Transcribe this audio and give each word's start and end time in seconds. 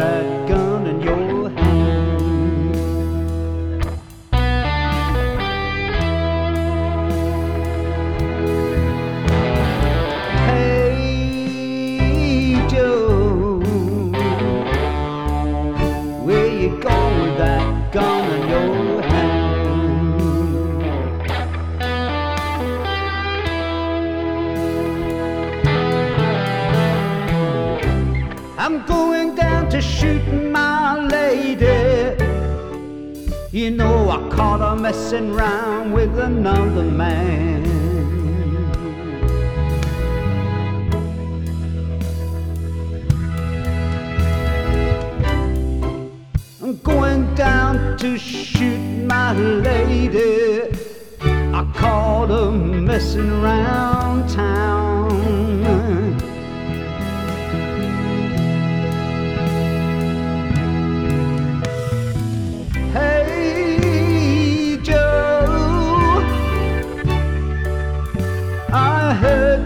that 0.00 0.48
gun 0.48 0.86
in 0.86 1.00
your 1.02 1.50
hand. 1.50 2.80
Hey 11.52 12.66
Joe, 12.70 13.58
where 16.24 16.48
you 16.48 16.80
going 16.80 17.20
with 17.20 17.36
that 17.36 17.92
gun? 17.92 18.19
Shooting 30.00 30.50
my 30.52 30.98
lady. 31.08 32.16
You 33.50 33.70
know 33.70 34.08
I 34.08 34.28
caught 34.28 34.60
her 34.60 34.76
messing 34.76 35.32
round 35.34 35.92
with 35.92 36.18
another 36.18 36.84
man. 36.84 37.64
I'm 46.62 46.76
going 46.78 47.34
down 47.34 47.98
to 47.98 48.18
shoot 48.18 49.06
my 49.06 49.32
lady. 49.34 50.76
I 51.22 51.70
caught 51.74 52.28
her 52.28 52.50
messing 52.50 53.30
around 53.30 54.28
town. 54.30 55.99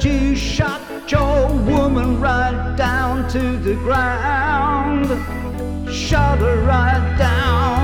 Heard 0.00 0.12
you 0.12 0.34
shot 0.34 0.80
your 1.10 1.48
woman 1.64 2.20
right 2.20 2.74
down 2.76 3.28
to 3.28 3.58
the 3.58 3.74
ground. 3.74 5.06
Shot 5.92 6.38
her 6.38 6.60
right 6.62 7.16
down. 7.18 7.79